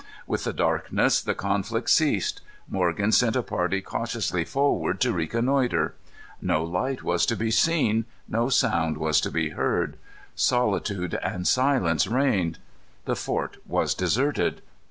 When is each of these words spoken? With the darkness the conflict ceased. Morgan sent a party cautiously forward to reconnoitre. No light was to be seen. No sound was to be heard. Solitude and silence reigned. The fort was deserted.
With 0.25 0.45
the 0.45 0.51
darkness 0.53 1.21
the 1.21 1.35
conflict 1.35 1.87
ceased. 1.87 2.41
Morgan 2.67 3.11
sent 3.11 3.35
a 3.35 3.43
party 3.43 3.81
cautiously 3.83 4.43
forward 4.43 4.99
to 5.01 5.13
reconnoitre. 5.13 5.93
No 6.41 6.63
light 6.63 7.03
was 7.03 7.23
to 7.27 7.35
be 7.35 7.51
seen. 7.51 8.05
No 8.27 8.49
sound 8.49 8.97
was 8.97 9.21
to 9.21 9.29
be 9.29 9.49
heard. 9.49 9.97
Solitude 10.33 11.13
and 11.21 11.47
silence 11.47 12.07
reigned. 12.07 12.57
The 13.05 13.15
fort 13.15 13.57
was 13.67 13.93
deserted. 13.93 14.63